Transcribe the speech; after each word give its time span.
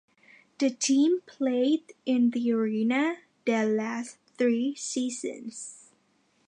The 0.57 0.71
team 0.71 1.21
played 1.27 1.93
in 2.07 2.31
the 2.31 2.53
arena 2.53 3.17
their 3.45 3.67
last 3.67 4.17
three 4.35 4.73
seasons. 4.73 5.91